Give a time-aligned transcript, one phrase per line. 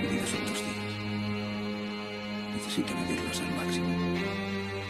[0.00, 0.94] Mi vida son dos días.
[2.56, 3.86] Necesito vivirlos al máximo.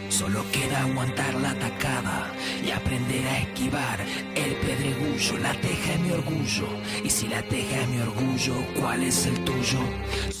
[0.09, 2.31] Solo queda aguantar la atacada
[2.65, 3.99] y aprender a esquivar
[4.35, 5.37] el pedregullo.
[5.39, 6.67] La teja es mi orgullo.
[7.03, 9.79] Y si la teja es mi orgullo, ¿cuál es el tuyo?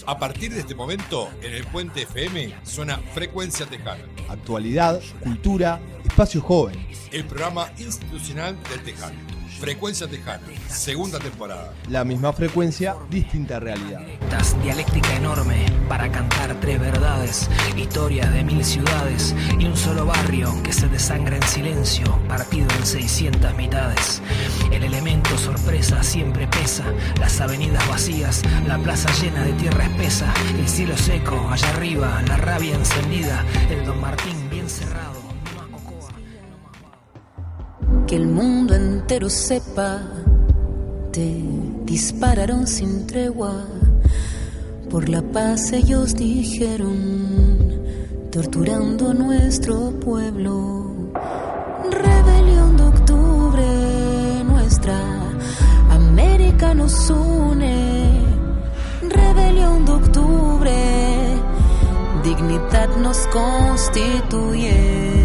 [0.05, 6.41] A partir de este momento, en el Puente FM suena Frecuencia Tejana, Actualidad, cultura, espacio
[6.41, 6.87] joven.
[7.11, 9.34] el programa institucional del Tejano.
[9.59, 11.73] Frecuencia Tejana, segunda temporada.
[11.89, 14.01] La misma frecuencia, distinta realidad.
[14.61, 20.73] Dialéctica enorme para cantar tres verdades, historias de mil ciudades y un solo barrio que
[20.73, 24.21] se desangra en silencio, partido en 600 mitades.
[24.71, 26.85] El elemento sorpresa siempre pesa,
[27.19, 32.37] las avenidas vacías, la plaza llena de tierra espesa, el cielo seco allá arriba, la
[32.37, 35.04] rabia encendida, el Don Martín bien cerrado.
[38.07, 40.01] Que el mundo entero sepa,
[41.11, 41.41] te
[41.85, 43.65] dispararon sin tregua.
[44.89, 46.97] Por la paz ellos dijeron,
[48.31, 51.11] torturando a nuestro pueblo.
[51.89, 54.99] Rebelión de octubre, nuestra
[55.89, 58.21] América nos une.
[59.01, 60.73] Rebelión de octubre,
[62.23, 65.24] dignidad nos constituye.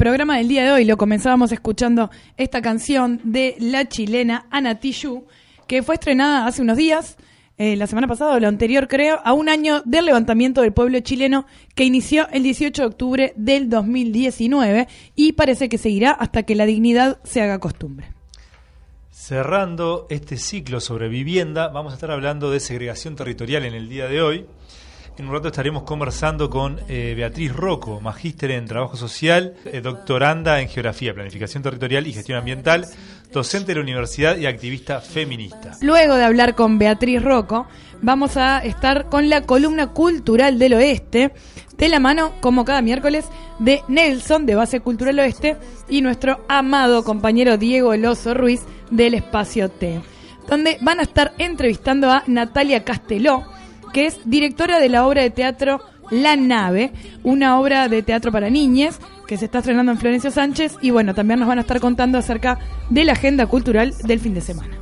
[0.00, 5.26] programa del día de hoy, lo comenzábamos escuchando esta canción de la chilena Ana Tijoux,
[5.66, 7.18] que fue estrenada hace unos días,
[7.58, 10.98] eh, la semana pasada o lo anterior creo, a un año del levantamiento del pueblo
[11.00, 11.44] chileno
[11.74, 16.64] que inició el 18 de octubre del 2019 y parece que seguirá hasta que la
[16.64, 18.06] dignidad se haga costumbre.
[19.10, 24.08] Cerrando este ciclo sobre vivienda, vamos a estar hablando de segregación territorial en el día
[24.08, 24.46] de hoy.
[25.20, 30.62] En un rato estaremos conversando con eh, Beatriz Rocco, magíster en Trabajo Social, eh, doctoranda
[30.62, 32.86] en Geografía, Planificación Territorial y Gestión Ambiental,
[33.30, 35.76] docente de la universidad y activista feminista.
[35.82, 37.66] Luego de hablar con Beatriz Rocco,
[38.00, 41.34] vamos a estar con la columna cultural del oeste,
[41.76, 43.26] de la mano, como cada miércoles,
[43.58, 45.58] de Nelson, de Base Cultural Oeste,
[45.90, 50.00] y nuestro amado compañero Diego Eloso Ruiz, del Espacio T,
[50.48, 53.44] donde van a estar entrevistando a Natalia Casteló,
[53.92, 56.92] que es directora de la obra de teatro La Nave,
[57.22, 61.14] una obra de teatro para niñas que se está estrenando en Florencio Sánchez y bueno,
[61.14, 62.58] también nos van a estar contando acerca
[62.88, 64.76] de la agenda cultural del fin de semana.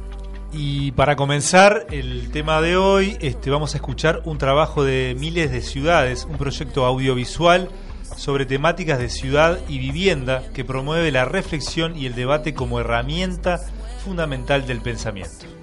[0.52, 5.50] Y para comenzar el tema de hoy, este, vamos a escuchar un trabajo de miles
[5.50, 7.69] de ciudades, un proyecto audiovisual
[8.16, 13.60] sobre temáticas de ciudad y vivienda que promueve la reflexión y el debate como herramienta
[14.02, 15.57] fundamental del pensamiento.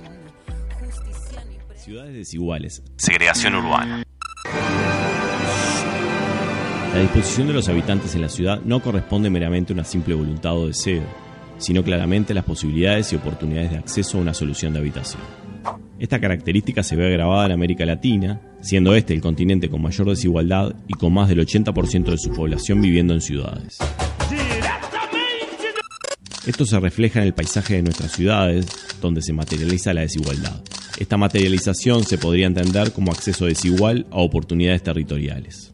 [1.85, 2.81] Ciudades desiguales.
[2.97, 4.03] Segregación urbana.
[6.95, 10.57] La disposición de los habitantes en la ciudad no corresponde meramente a una simple voluntad
[10.57, 11.03] o deseo,
[11.59, 15.21] sino claramente a las posibilidades y oportunidades de acceso a una solución de habitación.
[15.99, 20.73] Esta característica se ve agravada en América Latina, siendo este el continente con mayor desigualdad
[20.87, 23.77] y con más del 80% de su población viviendo en ciudades.
[26.47, 28.65] Esto se refleja en el paisaje de nuestras ciudades,
[29.03, 30.63] donde se materializa la desigualdad.
[30.97, 35.73] Esta materialización se podría entender como acceso desigual a oportunidades territoriales.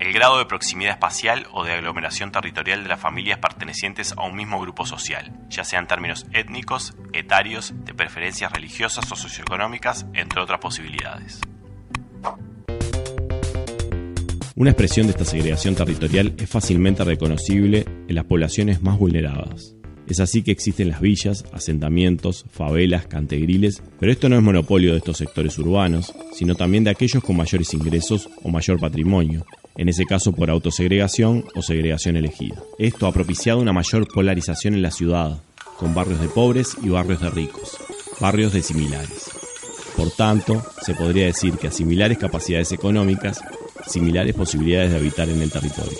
[0.00, 4.36] El grado de proximidad espacial o de aglomeración territorial de las familias pertenecientes a un
[4.36, 10.40] mismo grupo social, ya sea en términos étnicos, etarios, de preferencias religiosas o socioeconómicas, entre
[10.40, 11.40] otras posibilidades.
[14.56, 19.76] Una expresión de esta segregación territorial es fácilmente reconocible en las poblaciones más vulneradas.
[20.06, 24.98] Es así que existen las villas, asentamientos, favelas, cantegriles, pero esto no es monopolio de
[24.98, 29.46] estos sectores urbanos, sino también de aquellos con mayores ingresos o mayor patrimonio,
[29.76, 32.62] en ese caso por autosegregación o segregación elegida.
[32.78, 35.38] Esto ha propiciado una mayor polarización en la ciudad,
[35.78, 37.78] con barrios de pobres y barrios de ricos,
[38.20, 39.30] barrios de similares.
[39.96, 43.40] Por tanto, se podría decir que a similares capacidades económicas,
[43.86, 45.98] similares posibilidades de habitar en el territorio.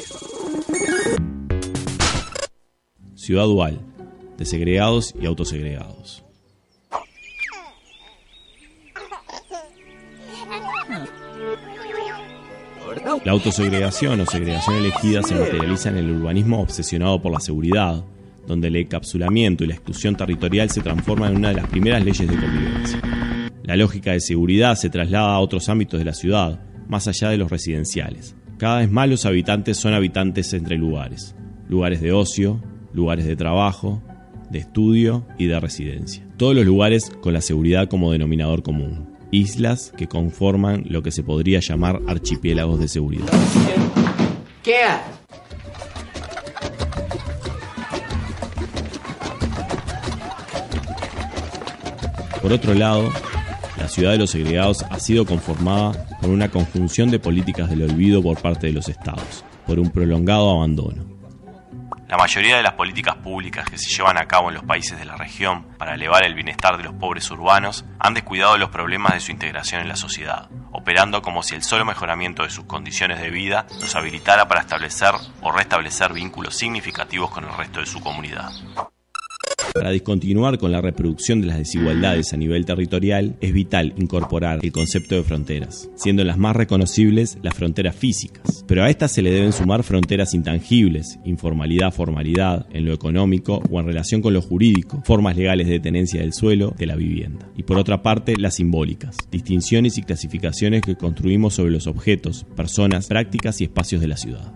[3.14, 3.80] Ciudad dual,
[4.36, 6.24] de segregados y autosegregados.
[13.24, 18.04] La autosegregación o segregación elegida se materializa en el urbanismo obsesionado por la seguridad,
[18.46, 22.28] donde el encapsulamiento y la exclusión territorial se transforman en una de las primeras leyes
[22.28, 23.00] de convivencia.
[23.62, 27.38] La lógica de seguridad se traslada a otros ámbitos de la ciudad, más allá de
[27.38, 28.36] los residenciales.
[28.58, 31.34] Cada vez más los habitantes son habitantes entre lugares,
[31.68, 34.02] lugares de ocio, lugares de trabajo,
[34.50, 36.26] de estudio y de residencia.
[36.36, 39.08] Todos los lugares con la seguridad como denominador común.
[39.30, 43.32] Islas que conforman lo que se podría llamar archipiélagos de seguridad.
[44.62, 44.82] ¿Qué?
[52.40, 53.10] Por otro lado,
[53.78, 58.22] la ciudad de los segregados ha sido conformada por una conjunción de políticas del olvido
[58.22, 61.13] por parte de los estados, por un prolongado abandono.
[62.14, 65.04] La mayoría de las políticas públicas que se llevan a cabo en los países de
[65.04, 69.20] la región para elevar el bienestar de los pobres urbanos han descuidado los problemas de
[69.20, 73.30] su integración en la sociedad, operando como si el solo mejoramiento de sus condiciones de
[73.30, 75.10] vida los habilitara para establecer
[75.42, 78.52] o restablecer vínculos significativos con el resto de su comunidad.
[79.72, 84.72] Para discontinuar con la reproducción de las desigualdades a nivel territorial, es vital incorporar el
[84.72, 88.64] concepto de fronteras, siendo las más reconocibles las fronteras físicas.
[88.66, 93.80] Pero a estas se le deben sumar fronteras intangibles, informalidad, formalidad, en lo económico o
[93.80, 97.48] en relación con lo jurídico, formas legales de tenencia del suelo, de la vivienda.
[97.56, 103.08] Y por otra parte, las simbólicas, distinciones y clasificaciones que construimos sobre los objetos, personas,
[103.08, 104.52] prácticas y espacios de la ciudad.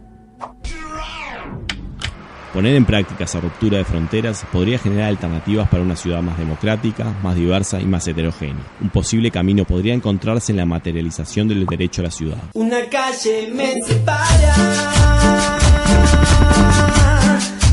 [2.58, 7.04] Poner en práctica esa ruptura de fronteras podría generar alternativas para una ciudad más democrática,
[7.22, 8.64] más diversa y más heterogénea.
[8.80, 12.38] Un posible camino podría encontrarse en la materialización del derecho a la ciudad.
[12.54, 14.56] Una calle me separa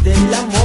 [0.03, 0.64] del amor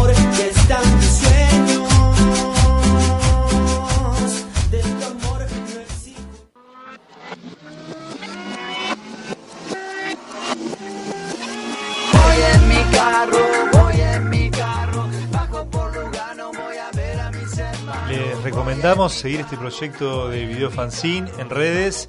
[18.50, 22.08] recomendamos seguir este proyecto de video fanzine en redes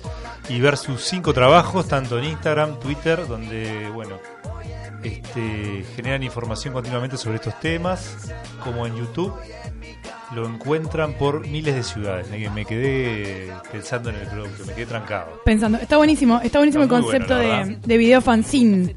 [0.50, 4.18] y ver sus cinco trabajos, tanto en Instagram, Twitter, donde, bueno,
[5.04, 8.18] este, generan información continuamente sobre estos temas,
[8.64, 9.32] como en YouTube.
[10.34, 12.28] Lo encuentran por miles de ciudades.
[12.54, 15.42] Me quedé pensando en el producto, me quedé trancado.
[15.44, 18.96] Pensando, está buenísimo, está buenísimo Está el concepto bueno, de, video fanzine,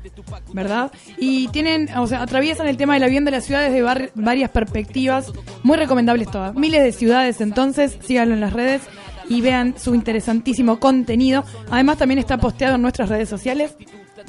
[0.53, 0.93] ¿verdad?
[1.19, 4.11] Y tienen, o sea, atraviesan el tema de la vivienda de las ciudades de bar-
[4.15, 6.55] varias perspectivas, muy recomendables todas.
[6.55, 8.83] Miles de ciudades, entonces, síganlo en las redes
[9.29, 11.45] y vean su interesantísimo contenido.
[11.71, 13.75] Además, también está posteado en nuestras redes sociales,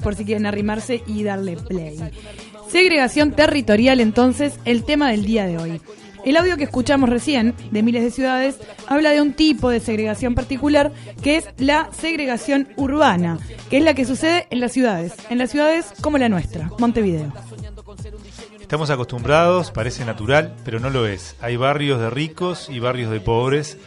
[0.01, 1.97] por si quieren arrimarse y darle play.
[2.67, 5.81] Segregación territorial, entonces, el tema del día de hoy.
[6.25, 10.33] El audio que escuchamos recién, de miles de ciudades, habla de un tipo de segregación
[10.33, 10.91] particular,
[11.21, 13.37] que es la segregación urbana,
[13.69, 17.31] que es la que sucede en las ciudades, en las ciudades como la nuestra, Montevideo.
[18.59, 21.35] Estamos acostumbrados, parece natural, pero no lo es.
[21.41, 23.77] Hay barrios de ricos y barrios de pobres.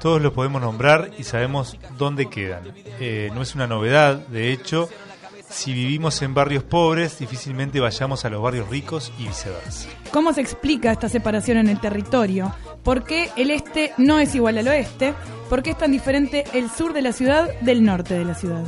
[0.00, 2.72] Todos los podemos nombrar y sabemos dónde quedan.
[3.00, 4.88] Eh, no es una novedad, de hecho,
[5.50, 9.90] si vivimos en barrios pobres, difícilmente vayamos a los barrios ricos y viceversa.
[10.12, 12.54] ¿Cómo se explica esta separación en el territorio?
[12.84, 15.14] ¿Por qué el este no es igual al oeste?
[15.48, 18.62] ¿Por qué es tan diferente el sur de la ciudad del norte de la ciudad?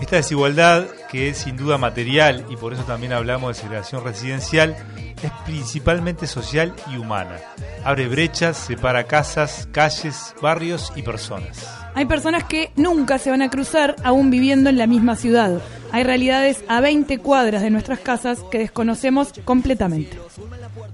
[0.00, 4.76] Esta desigualdad, que es sin duda material y por eso también hablamos de segregación residencial,
[5.22, 7.38] es principalmente social y humana.
[7.82, 11.66] Abre brechas, separa casas, calles, barrios y personas.
[11.94, 15.62] Hay personas que nunca se van a cruzar aún viviendo en la misma ciudad.
[15.92, 20.18] Hay realidades a 20 cuadras de nuestras casas que desconocemos completamente.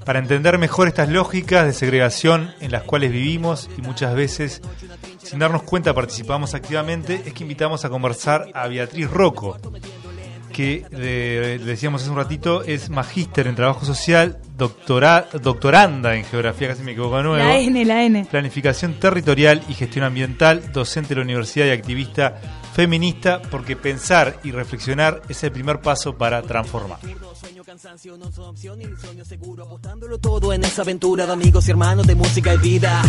[0.04, 4.62] Para entender mejor estas lógicas de segregación en las cuales vivimos y muchas veces
[5.22, 9.58] sin darnos cuenta participamos activamente, es que invitamos a conversar a Beatriz Rocco,
[10.52, 16.24] que eh, le decíamos hace un ratito es magíster en trabajo social, doctora, doctoranda en
[16.24, 17.44] geografía, casi me equivoco de nuevo.
[17.44, 18.26] La N, la N.
[18.30, 22.36] Planificación territorial y gestión ambiental, docente de la universidad y activista
[22.74, 26.98] feminista, porque pensar y reflexionar es el primer paso para transformar.
[30.20, 33.02] Todo en esa aventura de amigos y hermanos de música y vida.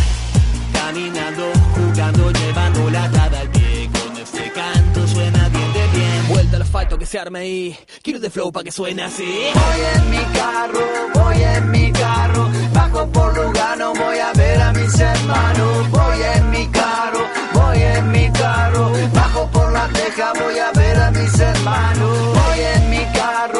[0.73, 3.89] Caminando, jugando, llevando la dada al pie.
[3.91, 6.27] Con este canto suena bien de bien.
[6.29, 7.77] Vuelta al asfalto que se arme ahí.
[8.01, 9.23] Quiero de flow para que suene así.
[9.53, 10.79] Voy en mi carro,
[11.13, 15.89] voy en mi carro, bajo por Lugano, voy a ver a mis hermanos.
[15.89, 17.19] Voy en mi carro,
[17.53, 22.17] voy en mi carro, bajo por la teja, voy a ver a mis hermanos.
[22.33, 23.59] Voy en mi carro,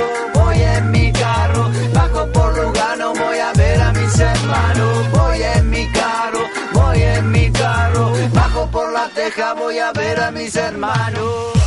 [5.11, 6.39] Voy en mi carro,
[6.73, 11.60] voy en mi carro, bajo por la teja, voy a ver a mis hermanos.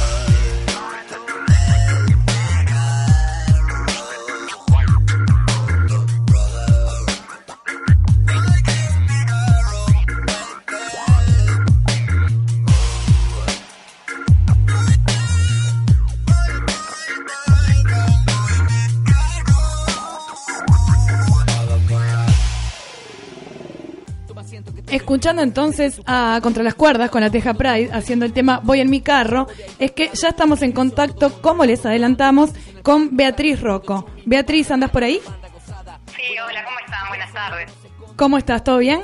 [24.89, 28.91] Escuchando entonces a Contra las Cuerdas con la Teja Pride haciendo el tema Voy en
[28.91, 29.47] mi carro,
[29.79, 32.51] es que ya estamos en contacto, como les adelantamos,
[32.83, 34.11] con Beatriz Rocco.
[34.25, 35.21] Beatriz, ¿andas por ahí?
[36.15, 37.09] Sí, hola, ¿cómo están?
[37.09, 37.73] Buenas tardes.
[38.17, 38.63] ¿Cómo estás?
[38.63, 39.03] ¿Todo bien?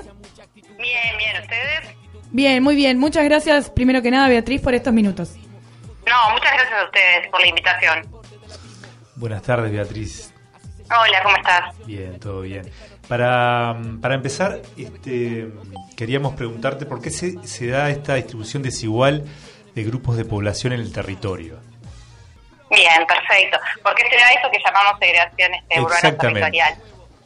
[0.55, 1.97] Bien, bien, ¿ustedes?
[2.31, 2.99] Bien, muy bien.
[2.99, 5.35] Muchas gracias, primero que nada, Beatriz, por estos minutos.
[6.07, 8.07] No, muchas gracias a ustedes por la invitación.
[9.17, 10.33] Buenas tardes, Beatriz.
[10.91, 11.87] Hola, ¿cómo estás?
[11.87, 12.71] Bien, todo bien.
[13.11, 15.49] Para, para empezar, este,
[15.97, 19.25] queríamos preguntarte por qué se, se da esta distribución desigual
[19.75, 21.59] de grupos de población en el territorio.
[22.71, 23.59] Bien, perfecto.
[23.83, 26.75] ¿Por qué será eso que llamamos segregación este, urbana territorial?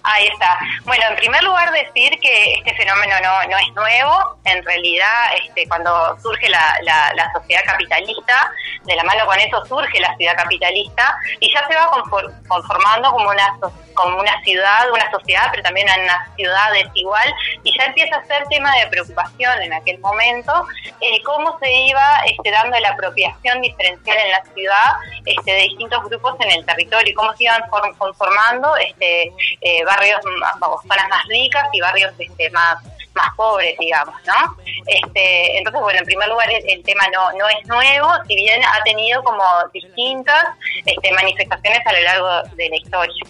[0.06, 0.58] Ahí está.
[0.84, 4.36] Bueno, en primer lugar decir que este fenómeno no, no es nuevo.
[4.44, 8.50] En realidad, este, cuando surge la, la, la sociedad capitalista,
[8.82, 13.10] de la mano con eso surge la ciudad capitalista y ya se va confor- conformando
[13.12, 13.56] como una,
[13.94, 17.32] como una ciudad, una sociedad, pero también una ciudad desigual
[17.62, 20.66] y ya empieza a ser tema de preocupación en aquel momento
[21.00, 24.92] eh, cómo se iba este, dando la apropiación diferencial en la ciudad
[25.24, 29.32] este, de distintos grupos en el territorio y cómo se iban form- conformando este,
[29.62, 30.20] eh, barrios
[30.60, 32.78] o zonas más ricas y barrios este, más
[33.14, 34.56] más pobres, digamos, ¿no?
[34.86, 38.60] Este, entonces, bueno, en primer lugar, el, el tema no, no es nuevo, si bien
[38.64, 40.44] ha tenido como distintas
[40.84, 43.24] este, manifestaciones a lo largo de la historia.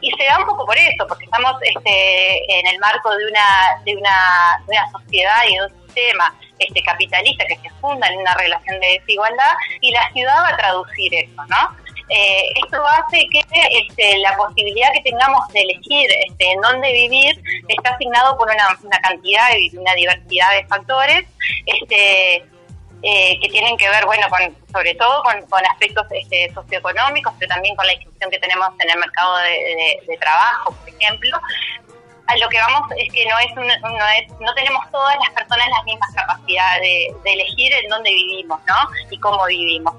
[0.00, 3.82] Y se da un poco por eso, porque estamos este, en el marco de una,
[3.84, 8.18] de una, de una sociedad y de un sistema este, capitalista que se funda en
[8.18, 11.87] una relación de desigualdad y la ciudad va a traducir eso, ¿no?
[12.10, 17.42] Eh, esto hace que este, la posibilidad que tengamos de elegir este, en dónde vivir
[17.68, 21.24] está asignado por una, una cantidad y una diversidad de factores
[21.66, 22.36] este,
[23.02, 24.40] eh, que tienen que ver, bueno, con,
[24.72, 28.98] sobre todo con, aspectos este, socioeconómicos, pero también con la inscripción que tenemos en el
[28.98, 31.38] mercado de, trabajo, por ejemplo.
[32.26, 35.30] a lo que vamos es que no es, un- no es no tenemos todas las
[35.32, 38.76] personas las mismas capacidades de, de elegir en dónde vivimos, ¿no?
[39.10, 39.94] Y cómo vivimos.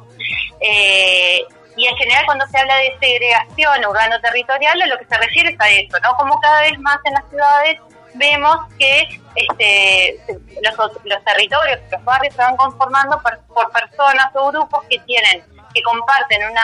[0.59, 1.41] Eh,
[1.79, 5.69] y en general cuando se habla de segregación urbano-territorial, lo que se refiere es a
[5.69, 6.13] eso, ¿no?
[6.17, 7.79] Como cada vez más en las ciudades
[8.15, 10.19] vemos que este,
[10.61, 15.43] los, los territorios, los barrios se van conformando por, personas o grupos que tienen
[15.73, 16.63] que comparten una,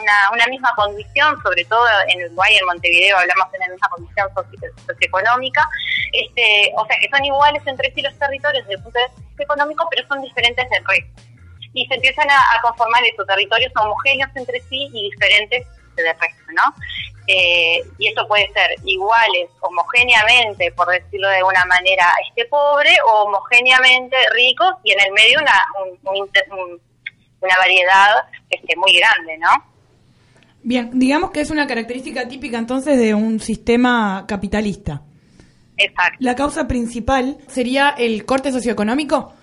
[0.00, 3.88] una, una misma condición, sobre todo en Uruguay y en Montevideo hablamos de la misma
[3.90, 5.68] condición socio- socioeconómica,
[6.12, 9.22] este, o sea que son iguales entre sí los territorios desde el punto de vista
[9.30, 11.22] socioeconómico, pero son diferentes del resto.
[11.76, 16.52] Y se empiezan a, a conformar esos territorios homogéneos entre sí y diferentes del resto,
[16.54, 16.74] ¿no?
[17.28, 23.24] Eh, y eso puede ser iguales, homogéneamente, por decirlo de alguna manera, este pobre, o
[23.24, 25.60] homogéneamente ricos, y en el medio una,
[26.12, 26.80] un-
[27.40, 28.10] una variedad
[28.48, 29.48] este, muy grande, ¿no?
[30.62, 35.02] Bien, digamos que es una característica típica entonces de un sistema capitalista.
[35.76, 36.16] Exacto.
[36.20, 39.34] La causa principal sería el corte socioeconómico.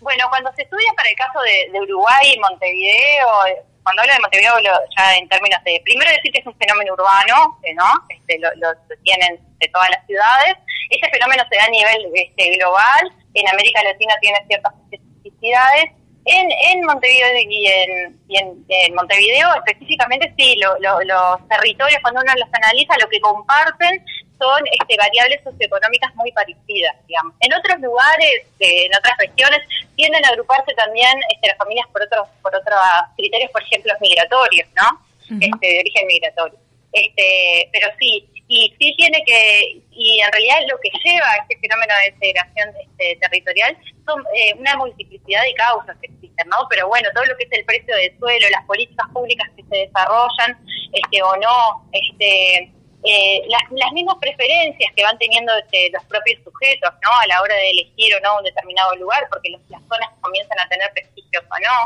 [0.00, 4.20] Bueno, cuando se estudia para el caso de, Uruguay y Montevideo, eh, cuando hablo de
[4.20, 7.84] Montevideo hablo ya en términos de, primero decir que es un fenómeno urbano, que no,
[8.08, 10.54] este, lo, lo- tienen de todas las ciudades,
[10.90, 15.90] ese fenómeno se da a nivel este, global, en América Latina tiene ciertas especificidades,
[16.26, 22.32] en, en Montevideo y en, y en- Montevideo específicamente sí, lo- los territorios cuando uno
[22.36, 24.04] los analiza lo que comparten
[24.38, 27.34] son este, variables socioeconómicas muy parecidas, digamos.
[27.40, 29.60] En otros lugares, eh, en otras regiones,
[29.96, 32.78] tienden a agruparse también este, las familias por otros por otros
[33.16, 35.08] criterios, por ejemplo, migratorios, ¿no?
[35.40, 36.58] este, de origen migratorio.
[36.92, 41.58] Este, pero sí, y sí tiene que, y en realidad lo que lleva a este
[41.58, 43.76] fenómeno de segregación este, territorial
[44.06, 46.56] son eh, una multiplicidad de causas que existen, ¿no?
[46.70, 49.76] Pero bueno, todo lo que es el precio del suelo, las políticas públicas que se
[49.86, 50.58] desarrollan,
[50.92, 52.72] este, o no, este,
[53.08, 57.10] eh, las, mismas preferencias que van teniendo este, los propios sujetos, ¿no?
[57.22, 60.68] A la hora de elegir o no un determinado lugar, porque las zonas comienzan a
[60.68, 61.76] tener prestigios o no.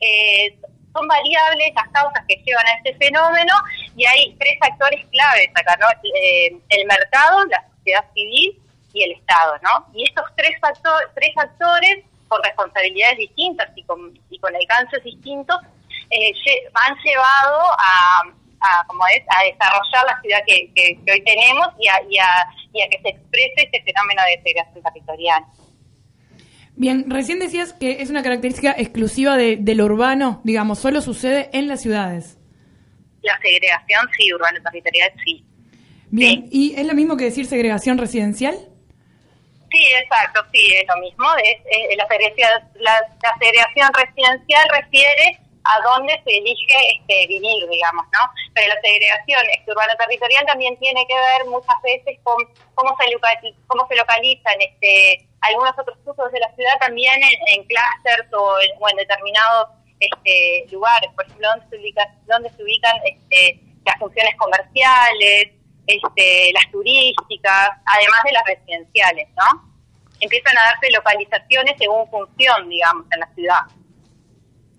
[0.00, 0.58] Eh,
[0.92, 3.54] son variables las causas que llevan a este fenómeno
[3.96, 5.86] y hay tres actores claves acá, ¿no?
[6.02, 8.60] Eh, el mercado, la sociedad civil
[8.92, 9.86] y el Estado, ¿no?
[9.94, 15.56] Y estos tres, factor- tres actores, con responsabilidades distintas y con, y con alcances distintos,
[16.10, 16.32] eh,
[16.74, 18.22] han llevado a,
[18.64, 22.18] a, como es, a desarrollar la ciudad que, que- que hoy tenemos y a, y,
[22.18, 22.26] a,
[22.72, 25.44] y a que se exprese este fenómeno de segregación territorial.
[26.76, 31.50] Bien, recién decías que es una característica exclusiva de, de lo urbano, digamos, solo sucede
[31.52, 32.38] en las ciudades.
[33.22, 35.44] La segregación, sí, urbano-territorial, sí.
[36.10, 38.54] Bien, ¿y es lo mismo que decir segregación residencial?
[39.70, 41.24] Sí, exacto, sí, es lo mismo.
[41.42, 47.68] Es, es- la, segregación, la, la segregación residencial refiere a dónde se elige este, vivir,
[47.68, 48.20] digamos, ¿no?
[48.54, 52.36] Pero la segregación este, urbano-territorial también tiene que ver muchas veces con
[52.74, 57.66] cómo se, cómo se localizan este, algunos otros usos de la ciudad también en, en
[58.32, 59.68] o en, o en determinados
[60.00, 61.10] este, lugares.
[61.16, 65.52] Por ejemplo, dónde se, ubica- dónde se ubican este, las funciones comerciales,
[65.86, 69.74] este, las turísticas, además de las residenciales, ¿no?
[70.20, 73.60] Empiezan a darse localizaciones según función, digamos, en la ciudad.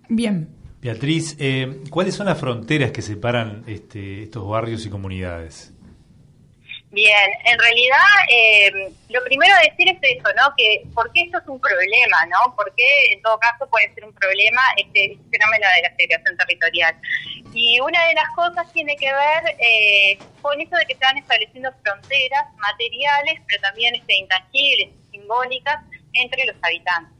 [0.08, 0.55] Bien.
[0.86, 5.72] Beatriz, eh, ¿cuáles son las fronteras que separan este, estos barrios y comunidades?
[6.92, 10.54] Bien, en realidad eh, lo primero a decir es eso, ¿no?
[10.56, 12.54] Que por qué esto es un problema, ¿no?
[12.54, 16.94] Porque en todo caso puede ser un problema este fenómeno de la segregación territorial.
[17.52, 21.18] Y una de las cosas tiene que ver eh, con eso de que se van
[21.18, 27.15] estableciendo fronteras materiales, pero también este, intangibles, simbólicas, entre los habitantes.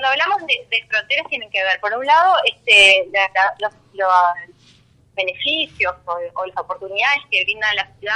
[0.00, 4.08] Cuando hablamos de, fronteras tienen que ver, por un lado, este, la- los, los
[5.12, 8.14] beneficios o, o las oportunidades que brinda la ciudad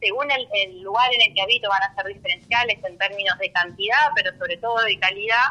[0.00, 4.08] según el, lugar en el que habito van a ser diferenciales en términos de cantidad,
[4.14, 5.48] pero sobre todo de calidad.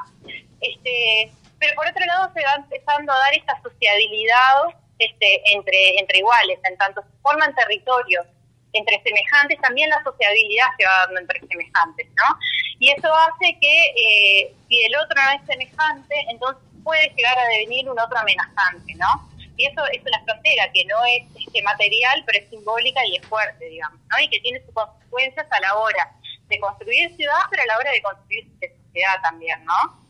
[0.61, 6.19] Este, pero por otro lado se va empezando a dar esta sociabilidad este, entre, entre
[6.19, 8.25] iguales, en tanto forman territorios
[8.73, 12.37] entre semejantes, también la sociabilidad se va dando entre semejantes, ¿no?
[12.79, 17.47] Y eso hace que eh, si el otro no es semejante, entonces puede llegar a
[17.49, 19.29] devenir un otro amenazante, ¿no?
[19.57, 23.25] Y eso es una frontera que no es este, material, pero es simbólica y es
[23.25, 24.23] fuerte, digamos, ¿no?
[24.23, 26.11] Y que tiene sus consecuencias a la hora
[26.47, 30.07] de construir ciudad, pero a la hora de construir sociedad también, ¿no?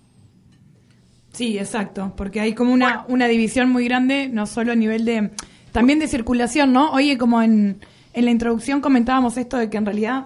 [1.32, 5.32] Sí, exacto, porque hay como una, una división muy grande, no solo a nivel de,
[5.72, 6.92] también de circulación, ¿no?
[6.92, 7.80] Oye, como en,
[8.18, 10.26] en la introducción comentábamos esto de que en realidad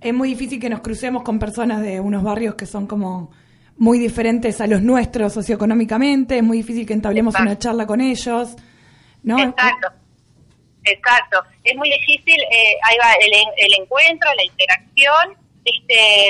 [0.00, 3.32] es muy difícil que nos crucemos con personas de unos barrios que son como
[3.76, 8.54] muy diferentes a los nuestros socioeconómicamente, es muy difícil que entablemos una charla con ellos,
[9.24, 9.38] ¿no?
[9.40, 9.88] Exacto.
[10.84, 16.28] Exacto, es muy difícil, eh, ahí va el, el encuentro, la interacción, este,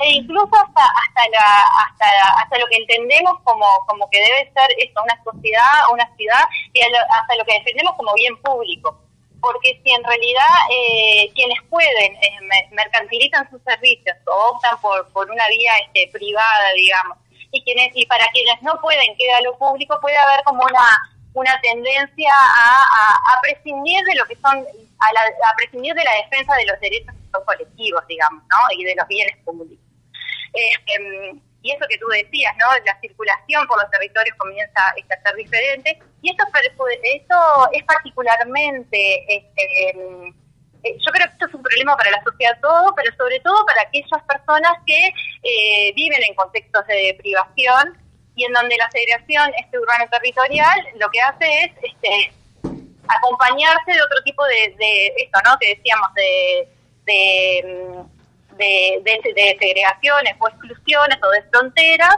[0.00, 1.46] e incluso hasta hasta la
[1.86, 2.06] hasta
[2.42, 6.42] hasta lo que entendemos como como que debe ser esto una sociedad, una ciudad
[6.72, 9.03] y hasta lo que defendemos como bien público,
[9.44, 15.06] porque si en realidad eh, quienes pueden eh, me- mercantilizan sus servicios o optan por
[15.12, 17.18] por una vía este, privada, digamos,
[17.52, 20.88] y quienes y para quienes no pueden queda lo público puede haber como una
[21.34, 22.82] una tendencia a,
[23.32, 24.56] a, prescindir de lo que son
[25.04, 28.94] a, la, a prescindir de la defensa de los derechos colectivos digamos no y de
[28.94, 29.84] los bienes públicos.
[30.54, 30.70] Eh,
[31.64, 35.98] y eso que tú decías no la circulación por los territorios comienza a ser diferente
[36.20, 36.44] y esto
[37.02, 37.36] esto
[37.72, 39.88] es particularmente este,
[40.84, 43.64] eh, yo creo que esto es un problema para la sociedad todo, pero sobre todo
[43.64, 45.08] para aquellas personas que
[45.42, 47.96] eh, viven en contextos de privación
[48.36, 52.32] y en donde la segregación este urbano territorial lo que hace es este
[53.08, 55.56] acompañarse de otro tipo de, de esto, ¿no?
[55.58, 56.68] Que decíamos de
[57.06, 58.13] de, mm,
[58.56, 62.16] de, de- segregaciones o exclusiones o de fronteras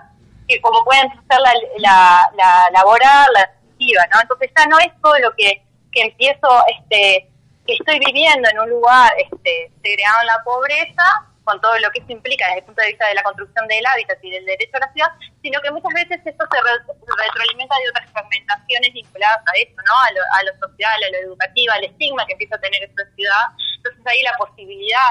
[0.49, 4.21] que como pueden ser la, la, la laboral, la administrativa, ¿no?
[4.23, 7.29] Entonces ya no es todo lo que, que empiezo, este,
[7.67, 11.03] que estoy viviendo en un lugar este, segregado en la pobreza,
[11.43, 13.87] con todo lo que eso implica desde el punto de vista de la construcción del
[13.87, 15.11] hábitat y del derecho a la ciudad,
[15.43, 16.95] sino que muchas veces esto se re-
[17.27, 19.95] retroalimenta de otras fragmentaciones vinculadas a eso, ¿no?
[19.95, 23.03] A lo, a lo social, a lo educativo, al estigma que empieza a tener esta
[23.15, 23.47] ciudad.
[23.79, 25.07] Entonces ahí la posibilidad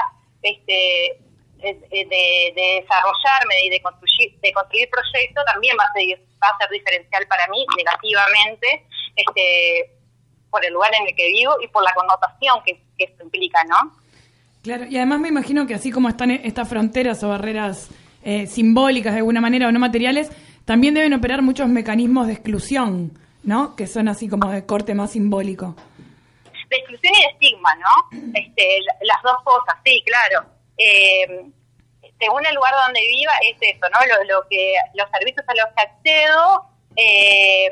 [0.46, 1.20] este,
[1.58, 6.48] de, de- de desarrollarme y de construir, de construir proyectos también va a, ser, va
[6.54, 9.90] a ser diferencial para mí negativamente este,
[10.50, 13.64] por el lugar en el que vivo y por la connotación que, que esto implica,
[13.64, 13.92] ¿no?
[14.62, 17.88] Claro, y además me imagino que así como están estas fronteras o barreras
[18.24, 20.30] eh, simbólicas de alguna manera o no materiales,
[20.64, 23.12] también deben operar muchos mecanismos de exclusión,
[23.44, 23.76] ¿no?
[23.76, 25.76] Que son así como de corte más simbólico.
[26.68, 28.18] De exclusión y de estigma, ¿no?
[28.34, 30.46] Este, la- las dos cosas, sí, claro.
[30.78, 31.44] Eh,
[32.18, 34.06] según el lugar donde viva, es eso, ¿no?
[34.06, 37.70] Lo, lo que, los servicios a los que accedo, eh,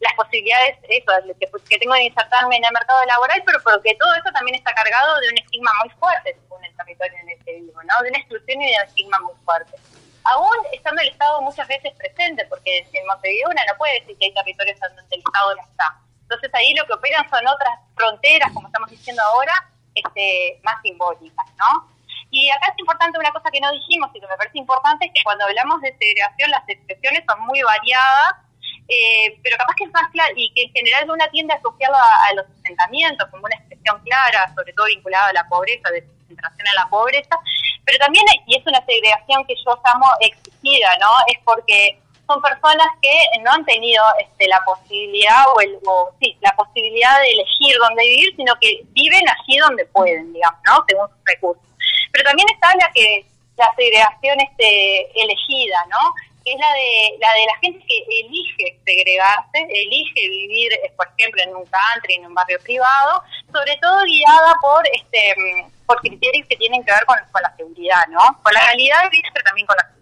[0.00, 4.14] las posibilidades, eso, que, que tengo de insertarme en el mercado laboral, pero porque todo
[4.14, 7.52] eso también está cargado de un estigma muy fuerte, según el territorio en el que
[7.54, 8.02] vivo, ¿no?
[8.02, 9.76] De una exclusión y de un estigma muy fuerte.
[10.24, 14.26] Aún estando el Estado muchas veces presente, porque en Montevideo una no puede decir que
[14.26, 15.96] hay territorios donde el Estado no está.
[16.28, 19.54] Entonces ahí lo que operan son otras fronteras, como estamos diciendo ahora,
[19.94, 21.88] este, más simbólicas, ¿no?
[22.30, 25.12] Y acá es importante una cosa que no dijimos y que me parece importante, es
[25.14, 28.44] que cuando hablamos de segregación las expresiones son muy variadas,
[28.88, 31.96] eh, pero capaz que es más clara y que en general una tiende a asociarlo
[31.96, 36.04] a, a los asentamientos como una expresión clara, sobre todo vinculada a la pobreza, de
[36.04, 37.40] concentración en la pobreza,
[37.86, 41.08] pero también, y es una segregación que yo llamo exigida, ¿no?
[41.26, 46.36] Es porque son personas que no han tenido este, la posibilidad o, el, o sí,
[46.40, 50.84] la posibilidad de elegir dónde vivir, sino que viven allí donde pueden, digamos, ¿no?
[50.86, 51.64] Según sus recursos.
[52.12, 53.24] Pero también está la que
[53.56, 56.14] la segregación este, elegida, ¿no?
[56.44, 61.08] Que es la de la de la gente que elige segregarse, elige vivir, eh, por
[61.16, 65.98] ejemplo, en un country, en un barrio privado, sobre todo guiada por este mm, por
[66.00, 68.20] criterios que tienen que ver con, con la seguridad, ¿no?
[68.42, 69.97] Con la calidad de vida, pero también con la seguridad.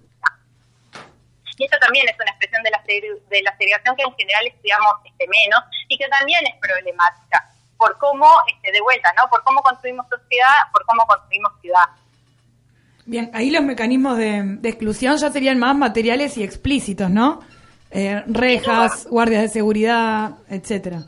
[1.56, 4.92] Y esto también es una expresión de la, de la segregación que en general estudiamos
[5.04, 9.28] este, menos y que también es problemática por cómo, este, de vuelta, ¿no?
[9.28, 11.86] Por cómo construimos sociedad, por cómo construimos ciudad.
[13.04, 17.40] Bien, ahí los mecanismos de, de exclusión ya serían más materiales y explícitos, ¿no?
[17.90, 20.98] Eh, rejas, guardias de seguridad, etcétera.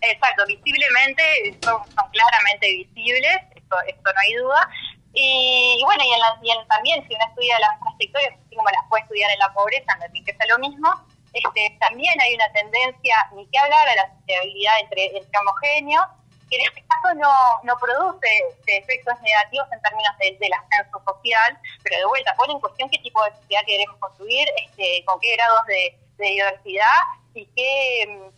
[0.00, 1.22] Exacto, visiblemente
[1.60, 4.70] son, son claramente visibles, esto, esto no hay duda.
[5.14, 8.56] Y, y bueno, y, en la- y en- también si uno estudia las trayectorias, así
[8.56, 10.88] como las puede estudiar en la pobreza, en la riqueza lo mismo,
[11.32, 16.06] este, también hay una tendencia, ni que hablar, a la sociabilidad entre, entre homogéneos,
[16.50, 21.02] que en este caso no, no produce este, efectos negativos en términos de- del ascenso
[21.04, 25.18] social, pero de vuelta pone en cuestión qué tipo de sociedad queremos construir, este, con
[25.20, 27.00] qué grados de, de diversidad
[27.34, 28.30] y qué,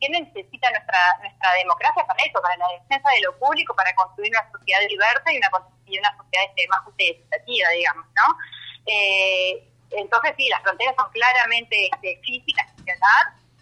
[0.00, 4.30] qué necesita nuestra nuestra democracia para eso, para la defensa de lo público, para construir
[4.32, 8.38] una sociedad diversa y una, una sociedad este, más justa y equitativa, digamos, ¿no?
[8.86, 12.66] Eh, entonces sí, las fronteras son claramente este, físicas,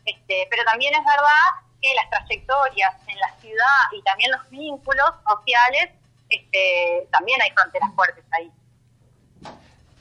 [0.05, 5.11] este, pero también es verdad que las trayectorias en la ciudad y también los vínculos
[5.29, 5.91] sociales,
[6.29, 8.51] este, también hay fronteras fuertes ahí.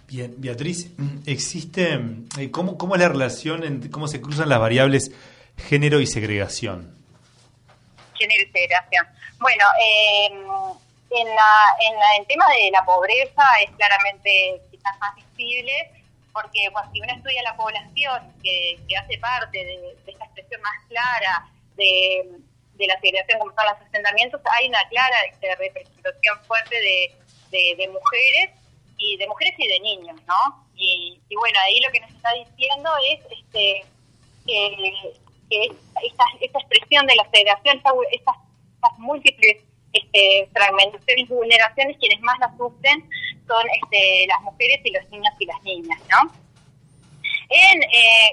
[0.08, 0.92] Bien, Beatriz,
[1.26, 2.00] ¿existe,
[2.38, 5.12] eh, cómo, cómo es la relación, entre, cómo se cruzan las variables
[5.58, 6.94] género y segregación?
[8.18, 9.06] género y segregación.
[9.40, 15.14] Bueno, eh, en, la, en la- el tema de la pobreza es claramente quizás más
[15.16, 15.92] visible,
[16.32, 21.46] porque cuando si uno estudia la población que, hace parte de, esta expresión más clara
[21.76, 22.26] de,
[22.88, 27.16] la segregación como son los asentamientos, hay una clara este, representación fuerte de,
[27.52, 28.50] de, de mujeres
[28.98, 30.66] y de mujeres y de niños, ¿no?
[30.76, 33.86] Y, y bueno, ahí lo que nos está diciendo es este
[34.46, 35.14] que,
[35.50, 35.66] que
[36.04, 38.36] esta, esta expresión de la segregación, esta- estas,
[39.00, 39.58] múltiples
[39.94, 43.10] este, fragmentaciones y vulneraciones, quienes más las sufren
[43.48, 46.32] son este, las mujeres y los niños y las niñas, ¿no?
[47.50, 48.32] En, eh,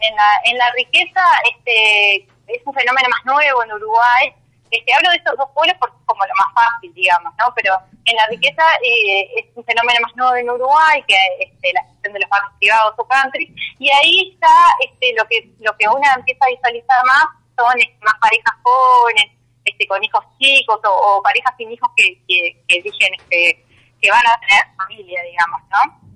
[0.00, 1.20] en, la, en la riqueza
[1.54, 2.16] este,
[2.48, 4.32] es un fenómeno más nuevo en Uruguay.
[4.70, 7.52] Este, hablo de estos dos polos porque es como lo más fácil, digamos, ¿no?
[7.54, 11.84] Pero en la riqueza eh, es un fenómeno más nuevo en Uruguay que este, la
[11.84, 13.54] gestión de los barrios privados o country.
[13.78, 17.26] Y ahí está este, lo que lo que uno empieza a visualizar más
[17.56, 19.32] son este, más parejas jóvenes,
[19.64, 23.64] este, con hijos chicos o, parejas sin hijos que, que, que dicen este,
[24.00, 26.06] que van a tener familia, digamos, ¿no?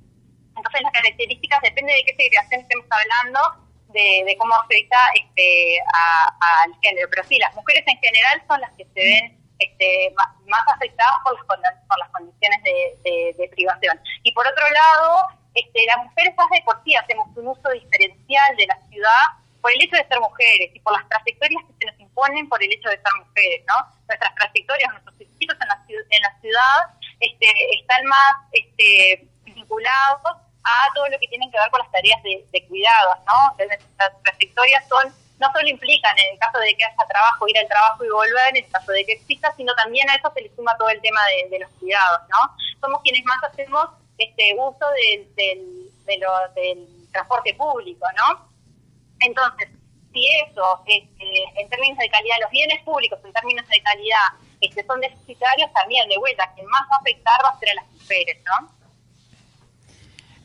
[0.57, 3.41] Entonces las características depende de qué segregación estemos hablando,
[3.92, 5.79] de, cómo afecta este,
[6.40, 7.09] al género.
[7.11, 11.59] Pero sí, las mujeres en general son las que se ven este, más, afectadas por
[11.61, 14.00] las, por las condiciones de, de- privación.
[14.22, 18.57] Y por otro lado, este, las mujeres más de por sí hacemos un uso diferencial
[18.57, 19.26] de la ciudad
[19.61, 22.62] por el hecho de ser mujeres y por las trayectorias que se nos imponen por
[22.62, 23.74] el hecho de ser mujeres, ¿no?
[24.09, 26.81] Nuestras trayectorias, nuestros circuitos en la, en la ciudad
[27.20, 27.46] este,
[27.79, 32.66] están más este, vinculados a todo lo que tienen que ver con las tareas de,
[32.68, 33.55] cuidados, ¿no?
[33.66, 37.66] Nuestras trayectorias son no solo implican en el caso de que haya trabajo, ir al
[37.66, 40.55] trabajo y volver, en el caso de que exista, sino también a eso se le
[40.55, 42.38] suma todo el tema de, de los cuidados, ¿no?
[42.79, 48.51] Somos quienes más hacemos este uso del, del, de lo- del transporte público, ¿no?
[49.20, 49.70] Entonces,
[50.12, 54.27] si eso, este, en términos de calidad, los bienes públicos en términos de calidad
[54.61, 57.75] este, son deficitarios, también de vuelta, quien más va a afectar va a ser a
[57.77, 58.80] las mujeres, ¿no?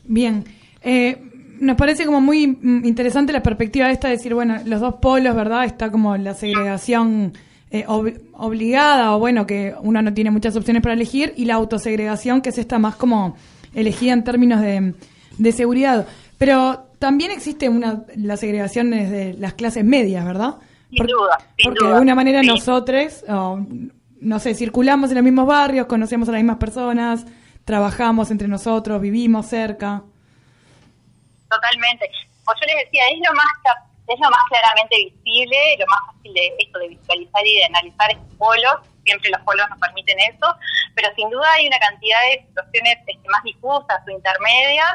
[0.08, 0.44] Bien.
[0.82, 1.18] Eh,
[1.60, 5.34] nos parece como muy mm, interesante la perspectiva esta de decir, bueno, los dos polos,
[5.34, 5.64] ¿verdad?
[5.64, 7.32] Está como la segregación
[7.70, 11.54] eh, ob- obligada o bueno, que uno no tiene muchas opciones para elegir y la
[11.54, 13.36] autosegregación, que es esta más como
[13.74, 14.94] elegida en términos de,
[15.38, 16.06] de seguridad.
[16.38, 20.56] Pero también existe una la segregación desde las clases medias, ¿verdad?
[20.90, 21.88] Sin duda, sin porque duda.
[21.88, 22.46] de alguna manera Sí.
[22.46, 23.58] nosotros, o,
[24.20, 27.26] no sé, circulamos en los mismos barrios, conocemos a las mismas personas,
[27.66, 30.02] trabajamos entre nosotros, vivimos cerca.
[31.50, 32.10] Totalmente.
[32.44, 33.46] Pues yo les decía, es lo más
[34.08, 38.08] es lo más claramente visible, lo más fácil de esto de visualizar y de analizar
[38.12, 40.46] estos polos, siempre los polos nos permiten eso,
[40.94, 44.94] pero sin duda hay una cantidad de situaciones este, más difusas o intermedias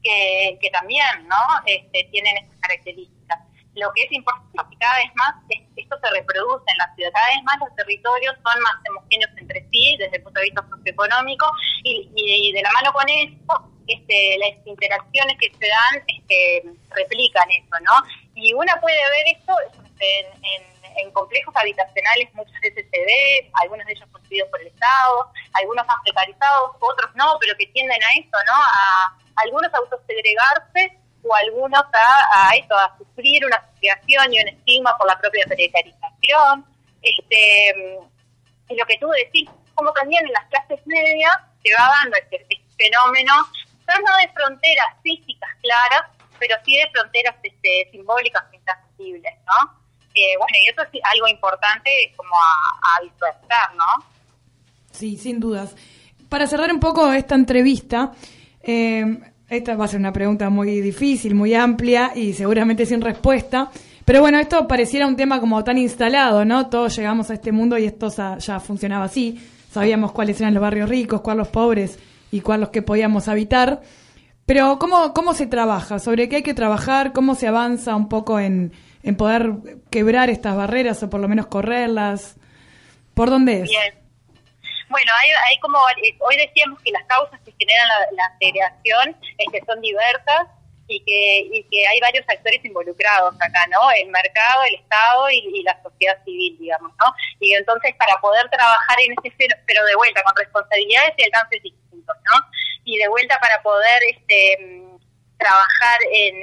[0.00, 1.36] que, que también ¿no?
[1.66, 3.40] este, tienen estas características.
[3.74, 5.62] Lo que es importante cada vez más es-
[6.00, 9.96] se reproduce en la ciudad, cada vez más los territorios son más homogéneos entre sí
[9.98, 11.46] desde el punto de vista socioeconómico
[11.84, 17.50] y, y- de la mano con eso este, las interacciones que se dan este, replican
[17.50, 17.92] eso, ¿no?
[18.34, 19.54] Y uno puede ver esto
[19.98, 24.66] en, en- en complejos habitacionales, muchas veces se ve, algunos de ellos construidos por el
[24.68, 28.52] Estado, algunos más precarizados, otros no, pero que tienden a eso, ¿no?
[28.52, 34.96] A algunos autosegregarse o algunos a, a eso, a sufrir una segregación y un estigma
[34.98, 36.64] por la propia precarización.
[37.02, 37.98] Este,
[38.68, 41.32] y lo que tú decís, como también en las clases medias
[41.64, 43.32] se va dando este, este fenómeno,
[43.86, 49.82] pero no de fronteras físicas claras, pero sí de fronteras este, simbólicas intangibles, ¿no?
[50.14, 54.04] Eh, bueno, y eso es algo importante como a, a ¿no?
[54.90, 55.74] Sí, sin dudas.
[56.28, 58.12] Para cerrar un poco esta entrevista,
[58.62, 59.04] eh,
[59.56, 63.70] esta va a ser una pregunta muy difícil, muy amplia y seguramente sin respuesta.
[64.04, 66.68] Pero bueno, esto pareciera un tema como tan instalado, ¿no?
[66.68, 69.38] Todos llegamos a este mundo y esto ya funcionaba así.
[69.70, 71.98] Sabíamos cuáles eran los barrios ricos, cuáles los pobres
[72.30, 73.82] y cuáles los que podíamos habitar.
[74.44, 75.98] Pero ¿cómo, cómo se trabaja?
[75.98, 77.12] ¿Sobre qué hay que trabajar?
[77.12, 79.54] ¿Cómo se avanza un poco en, en poder
[79.90, 82.36] quebrar estas barreras o por lo menos correrlas?
[83.14, 83.70] ¿Por dónde es?
[83.70, 84.01] Bien.
[84.92, 89.16] Bueno, hay, hay como, eh, hoy decíamos que las causas que generan la, la segregación
[89.38, 90.48] este, son diversas
[90.86, 93.90] y que, y que hay varios actores involucrados acá, ¿no?
[93.92, 97.14] El mercado, el Estado y, la sociedad civil, digamos, ¿no?
[97.40, 102.16] Y entonces para poder trabajar en ese pero de vuelta con responsabilidades y alcances distintos,
[102.28, 102.46] ¿no?
[102.84, 104.58] Y de vuelta para poder este
[105.42, 106.42] trabajar en,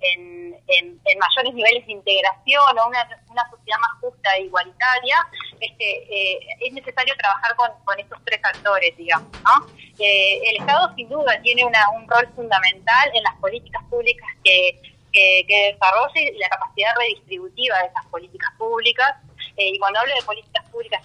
[0.00, 5.16] en, en, mayores niveles de integración o una, una sociedad más justa e igualitaria,
[5.60, 9.30] este, eh, es necesario trabajar con, con estos tres actores, digamos.
[9.42, 9.66] ¿no?
[9.98, 14.80] Eh, el Estado sin duda tiene una, un rol fundamental en las políticas públicas que,
[15.12, 19.16] que, desarrolle y la capacidad redistributiva de esas políticas públicas.
[19.56, 21.02] Eh, y cuando hablo de políticas públicas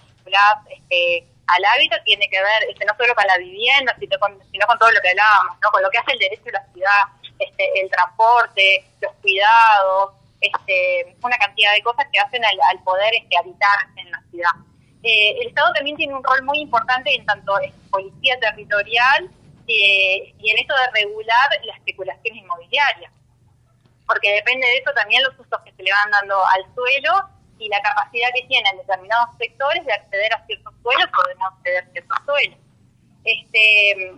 [0.70, 4.66] este, al hábitat, tiene que ver este, no solo con la vivienda, sino con, sino
[4.66, 5.70] con todo lo que hablábamos, ¿no?
[5.70, 7.02] con lo que hace el derecho a la ciudad,
[7.38, 13.14] este, el transporte, los cuidados, este, una cantidad de cosas que hacen al, al poder
[13.14, 14.50] este, habitar en la ciudad.
[15.02, 17.54] Eh, el Estado también tiene un rol muy importante en tanto
[17.90, 19.30] policía territorial
[19.66, 23.10] eh, y en esto de regular la especulación inmobiliaria,
[24.06, 27.68] porque depende de eso también los usos que se le van dando al suelo y
[27.68, 31.84] la capacidad que tienen determinados sectores de acceder a ciertos suelos o de no acceder
[31.84, 32.58] a ciertos suelos.
[33.24, 34.12] Este,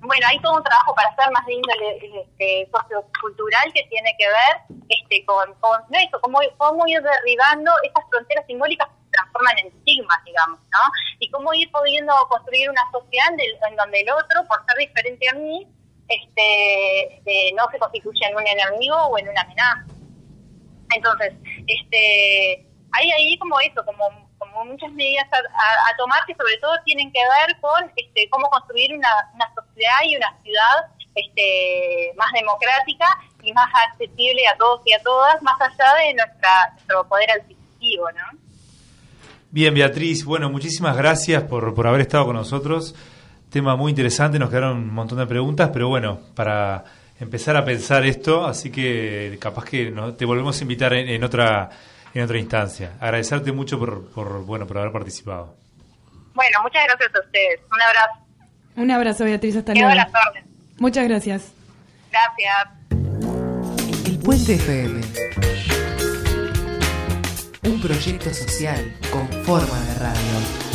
[0.00, 4.26] bueno, hay todo un trabajo para hacer más de índole este, sociocultural que tiene que
[4.26, 9.58] ver este, con, con eso, cómo, cómo ir derribando esas fronteras simbólicas que se transforman
[9.58, 10.78] en estigmas, digamos, ¿no?
[11.18, 13.28] Y cómo ir pudiendo construir una sociedad
[13.68, 15.68] en, donde el otro, por ser diferente a mí,
[16.08, 19.84] este, este, no se constituye en un enemigo o en una amenaza.
[20.94, 21.34] Entonces,
[21.74, 24.04] este, hay ahí como eso, como,
[24.38, 28.94] como muchas medidas a, tomar que sobre todo tienen que ver con este, cómo construir
[28.94, 33.06] una, una sociedad y una ciudad este, más democrática
[33.42, 38.10] y más accesible a todos y a todas, más allá de nuestra, nuestro poder adquisitivo,
[38.12, 38.38] ¿no?
[39.50, 42.94] Bien, Beatriz, bueno, muchísimas gracias por, por haber estado con nosotros.
[43.50, 46.84] Tema muy interesante, nos quedaron un montón de preguntas, pero bueno, para
[47.20, 51.22] empezar a pensar esto, así que capaz que no- te volvemos a invitar en, en
[51.24, 51.70] otra
[52.12, 52.94] en otra instancia.
[53.00, 55.54] Agradecerte mucho por, por bueno por haber participado.
[56.34, 57.60] Bueno, muchas gracias a ustedes.
[57.72, 58.26] Un abrazo.
[58.76, 59.94] Un abrazo, Beatriz, hasta luego.
[59.94, 60.48] las órdenes.
[60.78, 61.52] Muchas gracias.
[62.10, 64.06] Gracias.
[64.06, 65.00] El Puente FM.
[67.64, 70.69] Un proyecto social con forma de radio.